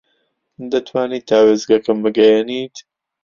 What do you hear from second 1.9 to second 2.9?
بگەیەنیت؟